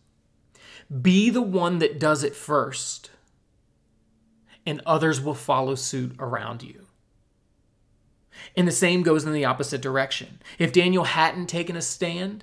Be 1.02 1.30
the 1.30 1.42
one 1.42 1.78
that 1.78 2.00
does 2.00 2.24
it 2.24 2.34
first, 2.34 3.10
and 4.64 4.80
others 4.86 5.20
will 5.20 5.34
follow 5.34 5.74
suit 5.74 6.16
around 6.18 6.62
you. 6.62 6.86
And 8.58 8.66
the 8.66 8.72
same 8.72 9.04
goes 9.04 9.24
in 9.24 9.32
the 9.32 9.44
opposite 9.44 9.80
direction. 9.80 10.40
If 10.58 10.72
Daniel 10.72 11.04
hadn't 11.04 11.46
taken 11.46 11.76
a 11.76 11.80
stand, 11.80 12.42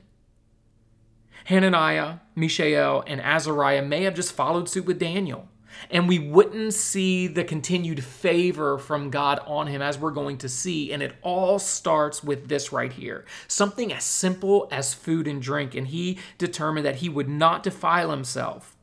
Hananiah, 1.43 2.19
Mishael, 2.35 3.03
and 3.05 3.19
Azariah 3.19 3.81
may 3.81 4.03
have 4.03 4.13
just 4.13 4.31
followed 4.31 4.69
suit 4.69 4.85
with 4.85 4.97
Daniel. 4.97 5.49
And 5.91 6.07
we 6.07 6.17
wouldn't 6.17 6.73
see 6.73 7.27
the 7.27 7.43
continued 7.43 8.01
favor 8.01 8.77
from 8.77 9.09
God 9.09 9.41
on 9.45 9.67
him 9.67 9.81
as 9.81 9.99
we're 9.99 10.11
going 10.11 10.37
to 10.37 10.47
see. 10.47 10.93
And 10.93 11.03
it 11.03 11.17
all 11.21 11.59
starts 11.59 12.23
with 12.23 12.47
this 12.47 12.71
right 12.71 12.93
here 12.93 13.25
something 13.49 13.91
as 13.91 14.05
simple 14.05 14.69
as 14.71 14.93
food 14.93 15.27
and 15.27 15.41
drink. 15.41 15.75
And 15.75 15.87
he 15.87 16.19
determined 16.37 16.85
that 16.85 16.95
he 16.95 17.09
would 17.09 17.27
not 17.27 17.61
defile 17.61 18.11
himself 18.11 18.77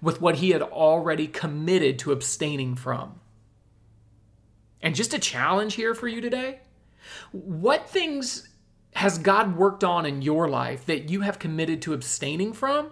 with 0.00 0.22
what 0.22 0.36
he 0.36 0.52
had 0.52 0.62
already 0.62 1.26
committed 1.26 1.98
to 1.98 2.12
abstaining 2.12 2.74
from. 2.74 3.20
And 4.84 4.94
just 4.94 5.14
a 5.14 5.18
challenge 5.18 5.74
here 5.74 5.94
for 5.94 6.06
you 6.06 6.20
today 6.20 6.60
what 7.32 7.88
things 7.88 8.48
has 8.94 9.18
God 9.18 9.56
worked 9.56 9.82
on 9.82 10.06
in 10.06 10.22
your 10.22 10.48
life 10.48 10.86
that 10.86 11.10
you 11.10 11.22
have 11.22 11.38
committed 11.38 11.82
to 11.82 11.92
abstaining 11.92 12.52
from? 12.52 12.90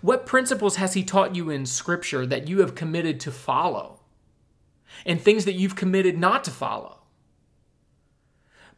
What 0.00 0.26
principles 0.26 0.76
has 0.76 0.94
He 0.94 1.02
taught 1.02 1.34
you 1.34 1.50
in 1.50 1.66
Scripture 1.66 2.24
that 2.26 2.48
you 2.48 2.60
have 2.60 2.74
committed 2.74 3.20
to 3.20 3.32
follow? 3.32 4.00
And 5.04 5.20
things 5.20 5.44
that 5.44 5.54
you've 5.54 5.76
committed 5.76 6.16
not 6.16 6.44
to 6.44 6.50
follow? 6.50 7.00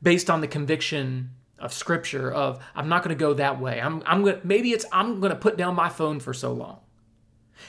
Based 0.03 0.31
on 0.31 0.41
the 0.41 0.49
conviction 0.49 1.31
of 1.59 1.73
Scripture 1.73 2.33
of, 2.33 2.59
I'm 2.75 2.89
not 2.89 3.03
going 3.03 3.17
to 3.17 3.21
go 3.21 3.35
that 3.35 3.61
way. 3.61 3.81
I'm, 3.81 4.03
I'm 4.07 4.25
going 4.25 4.41
maybe 4.45 4.73
it's, 4.73 4.87
I'm 4.93 5.21
going 5.21 5.33
to 5.33 5.39
put 5.39 5.57
down 5.57 5.75
my 5.75 5.89
phone 5.89 6.21
for 6.21 6.33
so 6.33 6.53
long. 6.53 6.81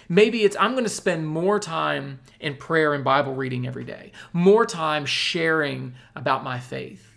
Maybe 0.08 0.44
it's 0.44 0.56
I'm 0.60 0.72
going 0.72 0.84
to 0.84 0.90
spend 0.90 1.28
more 1.28 1.60
time 1.60 2.20
in 2.40 2.56
prayer 2.56 2.94
and 2.94 3.04
Bible 3.04 3.36
reading 3.36 3.68
every 3.68 3.84
day, 3.84 4.12
more 4.34 4.66
time 4.66 5.06
sharing 5.06 5.96
about 6.16 6.44
my 6.44 6.60
faith, 6.60 7.14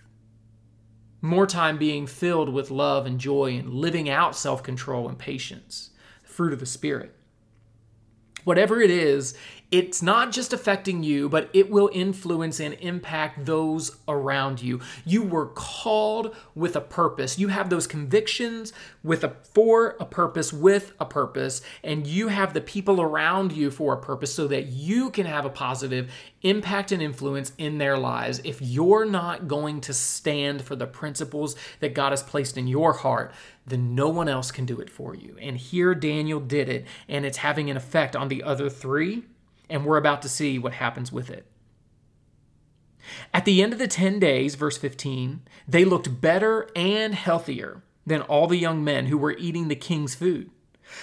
more 1.21 1.47
time 1.47 1.79
being 1.79 2.07
filled 2.07 2.49
with 2.49 2.71
love 2.71 3.07
and 3.07 3.19
joy 3.19 3.57
and 3.57 3.73
living 3.73 4.09
out 4.09 4.37
self 4.37 4.63
control 4.63 5.09
and 5.09 5.19
patience, 5.19 5.91
the 6.23 6.29
fruit 6.29 6.53
of 6.53 6.61
the 6.61 6.67
Spirit. 6.67 7.15
Whatever 8.45 8.81
it 8.81 8.91
is, 8.91 9.37
it's 9.73 10.03
not 10.03 10.33
just 10.33 10.53
affecting 10.53 11.03
you, 11.03 11.31
but 11.31 11.49
it 11.55 11.71
will 11.71 11.89
influence 11.95 12.61
and 12.61 12.75
impact 12.75 13.47
those 13.47 13.97
around 14.07 14.61
you. 14.61 14.81
You 15.07 15.23
were 15.23 15.47
called 15.47 16.37
with 16.55 16.77
a 16.77 16.81
purpose. 16.83 17.39
You 17.39 17.49
have 17.49 17.71
those 17.71 17.87
convictions 17.87 18.75
with 19.03 19.25
a 19.25 19.35
for 19.55 19.97
a 19.99 20.05
purpose 20.05 20.53
with 20.53 20.93
a 21.01 21.07
purpose, 21.07 21.63
and 21.83 22.07
you 22.07 22.29
have 22.29 22.53
the 22.53 22.61
people 22.61 23.01
around 23.01 23.53
you 23.53 23.71
for 23.71 23.95
a 23.95 24.01
purpose 24.01 24.35
so 24.35 24.47
that 24.49 24.67
you 24.67 25.09
can 25.09 25.25
have 25.25 25.47
a 25.47 25.51
positive 25.51 26.13
impact 26.43 26.93
and 26.93 27.01
influence 27.01 27.53
in 27.57 27.79
their 27.79 27.97
lives. 27.97 28.43
If 28.45 28.61
you're 28.61 29.07
not 29.07 29.49
going 29.49 29.81
to 29.83 29.95
stand 29.95 30.63
for 30.63 30.77
the 30.77 30.87
principles 30.87 31.57
that 31.81 31.95
God 31.95 32.11
has 32.11 32.23
placed 32.23 32.59
in 32.59 32.69
your 32.69 32.93
heart, 32.93 33.33
then 33.67 33.95
no 33.95 34.11
one 34.11 34.29
else 34.29 34.51
can 34.51 34.67
do 34.67 34.81
it 34.81 34.91
for 34.91 35.15
you. 35.15 35.35
And 35.41 35.57
here 35.57 35.95
Daniel 35.95 36.41
did 36.41 36.69
it, 36.69 36.85
and 37.09 37.25
it's 37.25 37.39
having 37.39 37.71
an 37.71 37.79
effect 37.79 38.15
on 38.15 38.29
the 38.29 38.43
other 38.43 38.69
three 38.69 39.23
and 39.73 39.85
we're 39.85 39.97
about 39.97 40.23
to 40.23 40.29
see 40.29 40.59
what 40.59 40.75
happens 40.75 41.11
with 41.11 41.31
it. 41.31 41.47
At 43.35 43.45
the 43.45 43.63
end 43.63 43.73
of 43.73 43.79
the 43.79 43.89
10 43.89 44.21
days, 44.21 44.55
verse 44.55 44.79
15, 44.79 45.41
they 45.67 45.85
looked 45.85 46.21
better 46.21 46.69
and 46.77 47.15
healthier 47.15 47.83
than 48.07 48.23
all 48.23 48.47
the 48.47 48.59
young 48.59 48.85
men 48.85 49.07
who 49.07 49.19
were 49.19 49.37
eating 49.39 49.69
the 49.69 49.75
king's 49.75 50.15
food. 50.15 50.51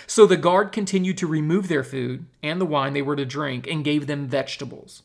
So 0.06 0.26
the 0.26 0.38
guard 0.38 0.72
continued 0.72 1.18
to 1.18 1.28
remove 1.28 1.68
their 1.68 1.84
food 1.84 2.28
and 2.44 2.62
the 2.62 2.66
wine 2.66 2.94
they 2.94 3.02
were 3.02 3.16
to 3.16 3.26
drink 3.26 3.68
and 3.68 3.84
gave 3.84 4.08
them 4.08 4.28
vegetables. 4.28 5.02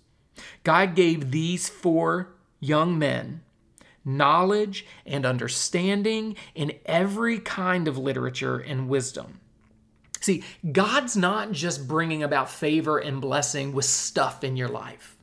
God 0.62 0.94
gave 0.94 1.30
these 1.30 1.68
four 1.68 2.34
young 2.60 2.98
men 2.98 3.40
knowledge 4.04 4.84
and 5.06 5.24
understanding 5.24 6.36
in 6.54 6.72
every 6.84 7.38
kind 7.38 7.88
of 7.88 7.96
literature 7.96 8.58
and 8.58 8.86
wisdom. 8.86 9.40
See, 10.24 10.42
God's 10.72 11.18
not 11.18 11.52
just 11.52 11.86
bringing 11.86 12.22
about 12.22 12.48
favor 12.48 12.96
and 12.96 13.20
blessing 13.20 13.74
with 13.74 13.84
stuff 13.84 14.42
in 14.42 14.56
your 14.56 14.68
life. 14.68 15.18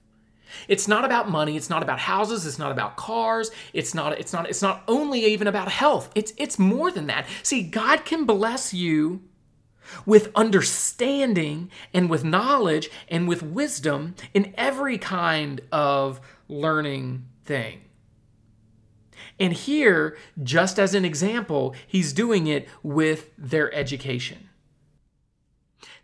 It's 0.68 0.88
not 0.88 1.04
about 1.04 1.28
money, 1.28 1.58
it's 1.58 1.72
not 1.72 1.82
about 1.82 1.98
houses, 1.98 2.46
it's 2.46 2.60
not 2.60 2.72
about 2.72 2.98
cars, 2.98 3.50
it's 3.74 3.96
not 3.96 4.20
it's 4.20 4.32
not 4.32 4.48
it's 4.48 4.62
not 4.62 4.84
only 4.88 5.26
even 5.26 5.48
about 5.48 5.70
health. 5.70 6.12
It's 6.14 6.34
it's 6.38 6.60
more 6.60 6.92
than 6.92 7.08
that. 7.08 7.26
See, 7.42 7.64
God 7.64 8.06
can 8.06 8.26
bless 8.26 8.76
you 8.76 9.24
with 10.06 10.30
understanding 10.36 11.72
and 11.96 12.08
with 12.08 12.24
knowledge 12.24 12.92
and 13.10 13.28
with 13.28 13.42
wisdom 13.42 14.14
in 14.36 14.54
every 14.56 15.00
kind 15.00 15.62
of 15.72 16.22
learning 16.48 17.26
thing. 17.44 17.82
And 19.40 19.54
here, 19.54 20.16
just 20.44 20.78
as 20.78 20.94
an 20.94 21.06
example, 21.06 21.74
he's 21.88 22.14
doing 22.14 22.46
it 22.46 22.70
with 22.84 23.32
their 23.36 23.74
education. 23.74 24.50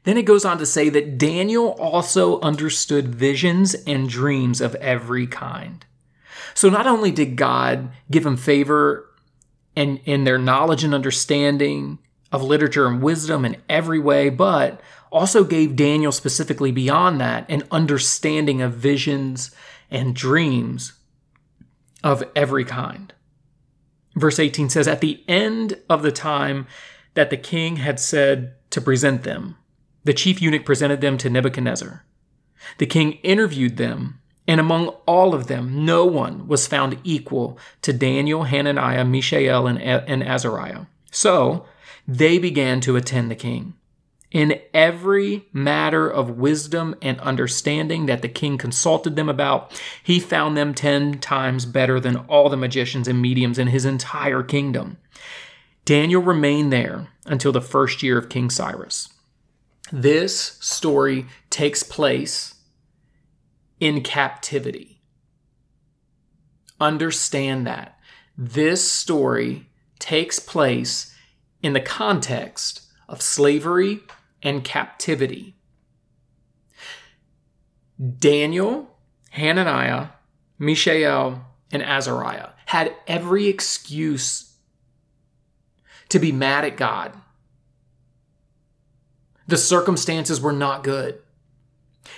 Then 0.08 0.16
it 0.16 0.24
goes 0.24 0.46
on 0.46 0.58
to 0.60 0.66
say 0.66 0.88
that 0.88 1.18
Daniel 1.18 1.72
also 1.74 2.40
understood 2.40 3.14
visions 3.14 3.74
and 3.74 4.08
dreams 4.08 4.62
of 4.62 4.74
every 4.76 5.28
kind. 5.28 5.86
So 6.54 6.70
not 6.70 6.88
only 6.88 7.12
did 7.12 7.36
God 7.36 7.90
give 8.10 8.26
him 8.26 8.38
favor 8.38 9.14
and 9.76 10.00
in 10.06 10.24
their 10.24 10.38
knowledge 10.38 10.86
and 10.86 10.96
understanding 10.96 12.00
of 12.32 12.42
literature 12.42 12.88
and 12.88 13.02
wisdom 13.02 13.44
in 13.44 13.58
every 13.68 14.00
way, 14.00 14.30
but 14.30 14.80
also 15.12 15.44
gave 15.44 15.76
Daniel 15.76 16.14
specifically 16.14 16.72
beyond 16.72 17.20
that 17.20 17.46
an 17.50 17.64
understanding 17.70 18.62
of 18.62 18.76
visions 18.76 19.52
and 19.92 20.16
dreams 20.16 20.94
of 22.02 22.24
every 22.34 22.64
kind. 22.64 23.14
Verse 24.16 24.40
18 24.40 24.70
says, 24.70 24.88
At 24.88 25.02
the 25.02 25.22
end 25.28 25.82
of 25.90 26.02
the 26.02 26.14
time 26.14 26.66
that 27.14 27.30
the 27.30 27.36
king 27.36 27.76
had 27.76 28.00
said 28.00 28.54
to 28.70 28.80
present 28.80 29.24
them, 29.24 29.58
the 30.08 30.14
chief 30.14 30.42
eunuch 30.42 30.64
presented 30.64 31.02
them 31.02 31.18
to 31.18 31.30
Nebuchadnezzar. 31.30 32.06
The 32.78 32.86
king 32.86 33.20
interviewed 33.24 33.76
them, 33.76 34.22
and 34.48 34.58
among 34.58 34.88
all 35.06 35.36
of 35.36 35.48
them, 35.48 35.84
no 35.84 36.06
one 36.06 36.48
was 36.48 36.66
found 36.66 36.98
equal 37.04 37.60
to 37.82 37.92
Daniel, 37.92 38.46
Hananiah, 38.46 39.04
Mishael, 39.04 39.68
and, 39.68 39.78
and 39.78 40.24
Azariah. 40.24 40.86
So 41.12 41.66
they 42.08 42.40
began 42.40 42.80
to 42.82 42.96
attend 42.96 43.30
the 43.30 43.36
king. 43.36 43.74
In 44.32 44.62
every 44.74 45.50
matter 45.52 46.10
of 46.10 46.38
wisdom 46.38 46.96
and 47.02 47.20
understanding 47.20 48.06
that 48.06 48.22
the 48.22 48.30
king 48.30 48.58
consulted 48.58 49.18
them 49.18 49.28
about, 49.28 49.78
he 50.02 50.22
found 50.22 50.56
them 50.56 50.74
ten 50.74 51.20
times 51.20 51.66
better 51.66 52.00
than 52.00 52.16
all 52.30 52.48
the 52.48 52.56
magicians 52.56 53.10
and 53.10 53.22
mediums 53.22 53.60
in 53.60 53.68
his 53.68 53.84
entire 53.84 54.42
kingdom. 54.42 55.00
Daniel 55.84 56.22
remained 56.22 56.72
there 56.72 57.10
until 57.26 57.52
the 57.52 57.60
first 57.60 58.02
year 58.02 58.18
of 58.18 58.30
King 58.30 58.50
Cyrus. 58.50 59.10
This 59.92 60.58
story 60.60 61.28
takes 61.50 61.84
place 61.84 62.56
in 63.80 64.02
captivity. 64.02 65.02
Understand 66.80 67.66
that. 67.68 67.98
This 68.38 68.90
story 68.92 69.70
takes 70.00 70.40
place 70.40 71.16
in 71.62 71.74
the 71.74 71.82
context 71.82 72.82
of 73.08 73.22
slavery 73.22 74.02
and 74.44 74.64
captivity. 74.64 75.56
Daniel, 78.20 78.96
Hananiah, 79.32 80.10
Mishael, 80.60 81.46
and 81.72 81.82
Azariah 81.82 82.50
had 82.68 82.94
every 83.08 83.48
excuse 83.48 84.54
to 86.10 86.20
be 86.20 86.32
mad 86.32 86.64
at 86.64 86.78
God 86.78 87.14
the 89.48 89.58
circumstances 89.58 90.42
were 90.42 90.54
not 90.54 90.84
good. 90.84 91.20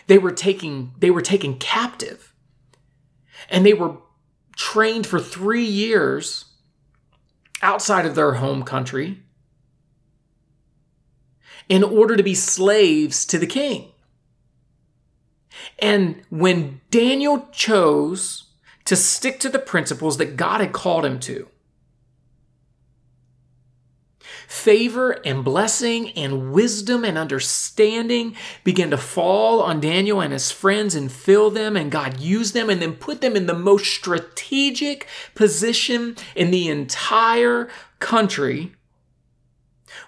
They 0.08 0.18
were 0.18 0.32
taking 0.32 0.94
they 0.98 1.12
were 1.12 1.22
taken 1.22 1.58
captive. 1.58 2.34
And 3.50 3.66
they 3.66 3.74
were 3.74 3.98
trained 4.56 5.08
for 5.08 5.20
3 5.20 5.64
years 5.64 6.46
outside 7.62 8.06
of 8.06 8.16
their 8.16 8.34
home 8.34 8.64
country 8.64 9.24
in 11.68 11.84
order 11.84 12.18
to 12.18 12.24
be 12.24 12.36
slaves 12.36 13.26
to 13.28 13.38
the 13.38 13.48
king. 13.48 13.92
And 15.78 16.24
when 16.30 16.82
Daniel 16.90 17.48
chose 17.52 18.46
to 18.86 18.96
stick 18.96 19.40
to 19.40 19.50
the 19.50 19.60
principles 19.60 20.18
that 20.18 20.36
God 20.36 20.62
had 20.62 20.74
called 20.74 21.06
him 21.06 21.20
to, 21.22 21.48
favor 24.50 25.12
and 25.24 25.46
blessing 25.46 26.10
and 26.18 26.51
wisdom 26.51 27.06
and 27.06 27.20
understanding 27.20 28.36
began 28.63 28.89
to 28.89 28.98
fall 28.98 29.62
on 29.62 29.79
Daniel 29.79 30.20
and 30.20 30.34
his 30.34 30.51
friends 30.51 30.96
and 30.96 31.12
fill 31.12 31.51
them, 31.51 31.77
and 31.77 31.91
God 31.91 32.20
used 32.20 32.56
them 32.56 32.68
and 32.68 32.82
then 32.82 32.94
put 32.94 33.22
them 33.22 33.36
in 33.36 33.46
the 33.46 33.53
most 33.53 33.86
strategic 33.86 35.08
position 35.36 36.15
in 36.36 36.50
the 36.50 36.68
entire 36.68 37.70
country, 38.00 38.74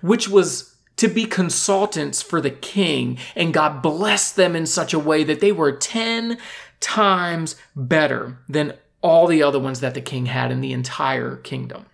which 0.01 0.27
was 0.27 0.75
to 0.97 1.07
be 1.07 1.25
consultants 1.25 2.23
for 2.23 2.41
the 2.41 2.49
king. 2.49 3.19
And 3.35 3.53
God 3.53 3.83
blessed 3.83 4.37
them 4.37 4.55
in 4.55 4.65
such 4.65 4.91
a 4.91 4.99
way 4.99 5.23
that 5.23 5.39
they 5.39 5.51
were 5.51 5.71
10 5.71 6.39
times 6.79 7.55
better 7.75 8.39
than 8.49 8.73
all 9.03 9.27
the 9.27 9.43
other 9.43 9.59
ones 9.59 9.81
that 9.81 9.93
the 9.93 10.01
king 10.01 10.25
had 10.25 10.51
in 10.51 10.61
the 10.61 10.73
entire 10.73 11.35
kingdom. 11.35 11.85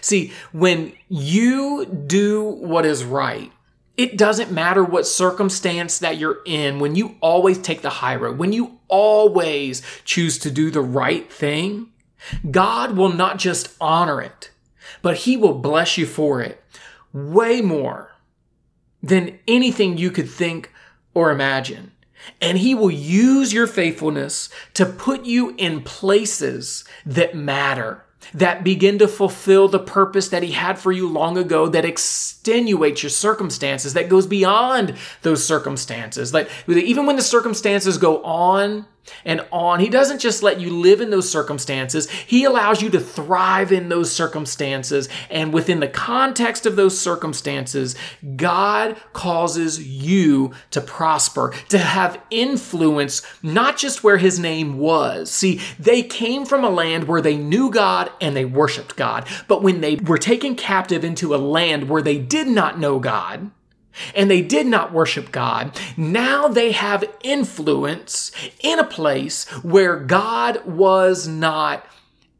See, 0.00 0.32
when 0.52 0.92
you 1.08 1.84
do 1.84 2.42
what 2.42 2.86
is 2.86 3.04
right, 3.04 3.52
it 3.96 4.16
doesn't 4.16 4.50
matter 4.50 4.82
what 4.82 5.06
circumstance 5.06 5.98
that 5.98 6.16
you're 6.16 6.38
in, 6.46 6.78
when 6.78 6.96
you 6.96 7.16
always 7.20 7.58
take 7.58 7.82
the 7.82 7.90
high 7.90 8.16
road, 8.16 8.38
when 8.38 8.52
you 8.52 8.78
always 8.88 9.82
choose 10.04 10.38
to 10.38 10.50
do 10.50 10.70
the 10.70 10.80
right 10.80 11.30
thing, 11.30 11.88
God 12.50 12.96
will 12.96 13.12
not 13.12 13.38
just 13.38 13.74
honor 13.80 14.20
it, 14.20 14.50
but 15.02 15.18
He 15.18 15.36
will 15.36 15.54
bless 15.54 15.98
you 15.98 16.06
for 16.06 16.40
it 16.40 16.62
way 17.12 17.60
more 17.60 18.12
than 19.02 19.38
anything 19.48 19.98
you 19.98 20.10
could 20.10 20.28
think 20.28 20.70
or 21.14 21.30
imagine. 21.30 21.92
And 22.40 22.58
he 22.58 22.74
will 22.74 22.90
use 22.90 23.52
your 23.52 23.66
faithfulness 23.66 24.50
to 24.74 24.84
put 24.84 25.24
you 25.24 25.54
in 25.56 25.82
places 25.82 26.84
that 27.06 27.34
matter, 27.34 28.04
that 28.34 28.64
begin 28.64 28.98
to 28.98 29.08
fulfill 29.08 29.68
the 29.68 29.78
purpose 29.78 30.28
that 30.28 30.42
he 30.42 30.52
had 30.52 30.78
for 30.78 30.92
you 30.92 31.08
long 31.08 31.36
ago, 31.36 31.68
that 31.68 31.84
extenuates 31.84 33.02
your 33.02 33.10
circumstances, 33.10 33.94
that 33.94 34.08
goes 34.08 34.26
beyond 34.26 34.94
those 35.22 35.44
circumstances. 35.44 36.32
Like 36.32 36.48
even 36.68 37.06
when 37.06 37.16
the 37.16 37.22
circumstances 37.22 37.98
go 37.98 38.22
on 38.22 38.86
and 39.24 39.46
on. 39.52 39.80
He 39.80 39.88
doesn't 39.88 40.20
just 40.20 40.42
let 40.42 40.60
you 40.60 40.70
live 40.70 41.00
in 41.00 41.10
those 41.10 41.30
circumstances, 41.30 42.10
He 42.10 42.44
allows 42.44 42.82
you 42.82 42.90
to 42.90 43.00
thrive 43.00 43.72
in 43.72 43.88
those 43.88 44.12
circumstances. 44.12 45.08
And 45.30 45.52
within 45.52 45.80
the 45.80 45.88
context 45.88 46.66
of 46.66 46.76
those 46.76 46.98
circumstances, 46.98 47.94
God 48.36 48.96
causes 49.12 49.82
you 49.86 50.52
to 50.70 50.80
prosper, 50.80 51.52
to 51.68 51.78
have 51.78 52.20
influence, 52.30 53.22
not 53.42 53.76
just 53.76 54.04
where 54.04 54.18
His 54.18 54.38
name 54.38 54.78
was. 54.78 55.30
See, 55.30 55.60
they 55.78 56.02
came 56.02 56.44
from 56.44 56.64
a 56.64 56.70
land 56.70 57.04
where 57.04 57.20
they 57.20 57.36
knew 57.36 57.70
God 57.70 58.10
and 58.20 58.36
they 58.36 58.44
worshiped 58.44 58.96
God. 58.96 59.26
But 59.48 59.62
when 59.62 59.80
they 59.80 59.96
were 59.96 60.18
taken 60.18 60.54
captive 60.54 61.04
into 61.04 61.34
a 61.34 61.36
land 61.36 61.88
where 61.88 62.02
they 62.02 62.18
did 62.18 62.48
not 62.48 62.78
know 62.78 62.98
God, 62.98 63.50
and 64.14 64.30
they 64.30 64.42
did 64.42 64.66
not 64.66 64.92
worship 64.92 65.32
God. 65.32 65.78
Now 65.96 66.48
they 66.48 66.72
have 66.72 67.04
influence 67.22 68.32
in 68.60 68.78
a 68.78 68.84
place 68.84 69.48
where 69.62 69.96
God 69.96 70.64
was 70.64 71.26
not 71.28 71.84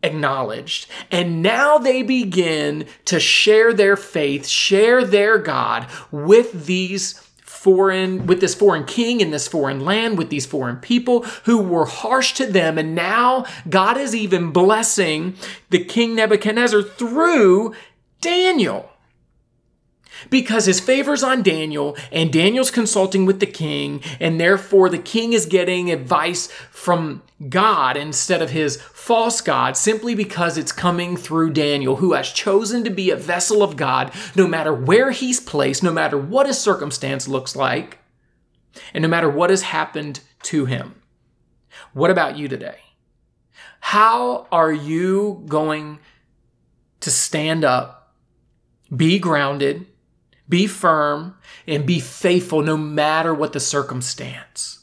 acknowledged. 0.03 0.87
And 1.11 1.43
now 1.43 1.79
they 1.79 2.03
begin 2.03 2.87
to 3.07 3.21
share 3.21 3.73
their 3.73 3.97
faith, 3.97 4.47
share 4.47 5.05
their 5.05 5.39
God 5.39 5.87
with 6.11 6.67
these 6.67 7.21
foreign 7.45 8.27
with 8.27 8.41
this 8.41 8.55
foreign 8.55 8.85
king 8.85 9.21
in 9.21 9.33
this 9.33 9.47
foreign 9.47 9.81
land 9.81 10.17
with 10.17 10.31
these 10.31 10.47
foreign 10.47 10.77
people 10.77 11.25
who 11.45 11.61
were 11.61 11.85
harsh 11.85 12.33
to 12.33 12.47
them 12.47 12.79
and 12.79 12.95
now 12.95 13.45
God 13.69 13.99
is 13.99 14.15
even 14.15 14.51
blessing 14.51 15.37
the 15.69 15.85
king 15.85 16.15
Nebuchadnezzar 16.15 16.83
through 16.83 17.75
Daniel 18.23 18.90
because 20.29 20.67
his 20.67 20.81
favor's 20.81 21.23
on 21.23 21.43
Daniel, 21.43 21.97
and 22.13 22.33
Daniel's 22.33 22.71
consulting 22.71 23.25
with 23.25 23.41
the 23.41 23.47
king, 23.47 24.03
and 24.19 24.41
therefore 24.41 24.89
the 24.89 24.99
king 24.99 25.33
is 25.33 25.47
getting 25.47 25.91
advice 25.91 26.49
from 26.71 27.23
God 27.49 27.97
instead 27.97 28.43
of 28.43 28.51
his 28.51 28.77
false 28.77 29.41
God 29.41 29.77
simply 29.77 30.15
because 30.15 30.59
it's 30.59 30.73
coming 30.73 31.17
through 31.17 31.53
Daniel, 31.53 31.97
who 31.97 32.13
has 32.13 32.31
chosen 32.31 32.85
to 32.85 32.91
be 32.91 33.11
a 33.11 33.17
vessel 33.17 33.63
of 33.63 33.77
God 33.77 34.13
no 34.37 34.47
matter 34.47 34.75
where 34.75 35.11
he's 35.11 35.41
placed, 35.41 35.83
no 35.83 35.93
matter 35.93 36.19
what 36.19 36.47
his 36.47 36.59
circumstance 36.59 37.27
looks 37.27 37.57
like, 37.57 37.99
and 38.93 39.03
no 39.03 39.09
matter 39.09 39.31
what 39.31 39.51
has 39.51 39.63
happened 39.63 40.21
to 40.43 40.67
him. 40.67 40.95
What 41.93 42.11
about 42.11 42.37
you 42.37 42.49
today? 42.49 42.79
How 43.81 44.47
are 44.53 44.73
you 44.73 45.43
going 45.47 45.99
to 47.01 47.11
stand 47.11 47.65
up, 47.65 48.15
be 48.95 49.19
grounded, 49.19 49.87
be 50.51 50.67
firm 50.67 51.37
and 51.67 51.87
be 51.87 52.01
faithful 52.01 52.63
no 52.63 52.77
matter 52.77 53.33
what 53.33 53.55
the 53.55 53.61
circumstance. 53.61 54.81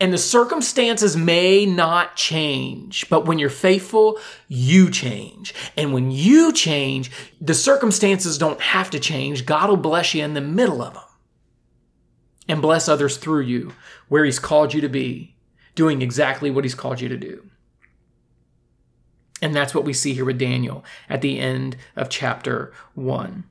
And 0.00 0.12
the 0.12 0.18
circumstances 0.18 1.16
may 1.16 1.64
not 1.64 2.16
change, 2.16 3.08
but 3.08 3.24
when 3.24 3.38
you're 3.38 3.48
faithful, 3.48 4.18
you 4.48 4.90
change. 4.90 5.54
And 5.76 5.94
when 5.94 6.10
you 6.10 6.52
change, 6.52 7.10
the 7.40 7.54
circumstances 7.54 8.36
don't 8.36 8.60
have 8.60 8.90
to 8.90 9.00
change. 9.00 9.46
God 9.46 9.70
will 9.70 9.76
bless 9.76 10.12
you 10.12 10.22
in 10.22 10.34
the 10.34 10.40
middle 10.40 10.82
of 10.82 10.94
them 10.94 11.02
and 12.48 12.60
bless 12.60 12.88
others 12.88 13.16
through 13.16 13.42
you 13.42 13.72
where 14.08 14.24
He's 14.24 14.38
called 14.38 14.74
you 14.74 14.82
to 14.82 14.88
be, 14.88 15.36
doing 15.74 16.02
exactly 16.02 16.50
what 16.50 16.64
He's 16.64 16.74
called 16.74 17.00
you 17.00 17.08
to 17.08 17.16
do. 17.16 17.48
And 19.42 19.54
that's 19.54 19.74
what 19.74 19.84
we 19.84 19.92
see 19.92 20.14
here 20.14 20.24
with 20.24 20.38
Daniel 20.38 20.84
at 21.08 21.20
the 21.20 21.38
end 21.38 21.76
of 21.94 22.08
chapter 22.08 22.72
1. 22.94 23.44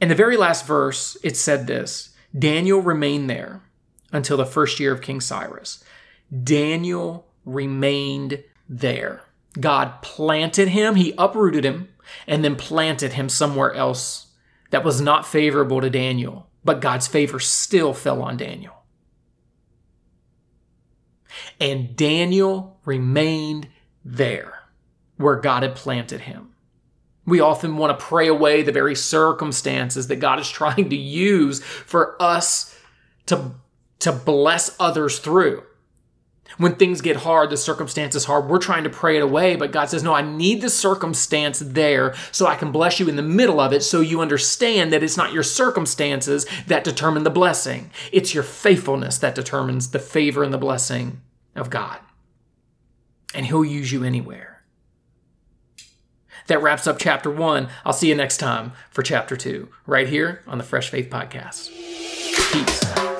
In 0.00 0.08
the 0.08 0.14
very 0.14 0.36
last 0.36 0.66
verse, 0.66 1.16
it 1.22 1.36
said 1.36 1.66
this 1.66 2.14
Daniel 2.36 2.80
remained 2.80 3.28
there 3.28 3.62
until 4.12 4.36
the 4.36 4.46
first 4.46 4.78
year 4.78 4.92
of 4.92 5.02
King 5.02 5.20
Cyrus. 5.20 5.82
Daniel 6.42 7.26
remained 7.44 8.42
there. 8.68 9.22
God 9.60 10.02
planted 10.02 10.68
him, 10.68 10.96
he 10.96 11.14
uprooted 11.16 11.64
him, 11.64 11.88
and 12.26 12.44
then 12.44 12.56
planted 12.56 13.12
him 13.12 13.28
somewhere 13.28 13.72
else 13.72 14.28
that 14.70 14.84
was 14.84 15.00
not 15.00 15.26
favorable 15.26 15.80
to 15.80 15.90
Daniel. 15.90 16.48
But 16.64 16.80
God's 16.80 17.06
favor 17.06 17.38
still 17.38 17.92
fell 17.92 18.22
on 18.22 18.36
Daniel. 18.36 18.74
And 21.60 21.94
Daniel 21.94 22.80
remained 22.84 23.68
there 24.04 24.60
where 25.16 25.36
God 25.36 25.62
had 25.62 25.76
planted 25.76 26.22
him. 26.22 26.50
We 27.26 27.40
often 27.40 27.76
want 27.76 27.98
to 27.98 28.04
pray 28.04 28.28
away 28.28 28.62
the 28.62 28.72
very 28.72 28.94
circumstances 28.94 30.08
that 30.08 30.16
God 30.16 30.38
is 30.38 30.50
trying 30.50 30.90
to 30.90 30.96
use 30.96 31.62
for 31.62 32.20
us 32.20 32.78
to, 33.26 33.52
to 34.00 34.12
bless 34.12 34.76
others 34.78 35.18
through. 35.18 35.62
When 36.58 36.76
things 36.76 37.00
get 37.00 37.16
hard, 37.16 37.50
the 37.50 37.56
circumstance 37.56 38.14
is 38.14 38.26
hard, 38.26 38.48
we're 38.48 38.58
trying 38.58 38.84
to 38.84 38.90
pray 38.90 39.16
it 39.16 39.22
away, 39.22 39.56
but 39.56 39.72
God 39.72 39.88
says, 39.88 40.02
No, 40.02 40.14
I 40.14 40.22
need 40.22 40.60
the 40.60 40.70
circumstance 40.70 41.58
there 41.58 42.14
so 42.30 42.46
I 42.46 42.54
can 42.54 42.70
bless 42.70 43.00
you 43.00 43.08
in 43.08 43.16
the 43.16 43.22
middle 43.22 43.58
of 43.58 43.72
it 43.72 43.82
so 43.82 44.00
you 44.00 44.20
understand 44.20 44.92
that 44.92 45.02
it's 45.02 45.16
not 45.16 45.32
your 45.32 45.42
circumstances 45.42 46.46
that 46.66 46.84
determine 46.84 47.24
the 47.24 47.30
blessing. 47.30 47.90
It's 48.12 48.34
your 48.34 48.44
faithfulness 48.44 49.18
that 49.18 49.34
determines 49.34 49.90
the 49.90 49.98
favor 49.98 50.44
and 50.44 50.52
the 50.52 50.58
blessing 50.58 51.22
of 51.56 51.70
God. 51.70 51.98
And 53.34 53.46
He'll 53.46 53.64
use 53.64 53.92
you 53.92 54.04
anywhere. 54.04 54.62
That 56.46 56.62
wraps 56.62 56.86
up 56.86 56.98
chapter 56.98 57.30
one. 57.30 57.68
I'll 57.84 57.92
see 57.92 58.08
you 58.08 58.14
next 58.14 58.36
time 58.36 58.72
for 58.90 59.02
chapter 59.02 59.36
two, 59.36 59.68
right 59.86 60.08
here 60.08 60.42
on 60.46 60.58
the 60.58 60.64
Fresh 60.64 60.90
Faith 60.90 61.08
Podcast. 61.08 61.70
Peace. 62.52 63.13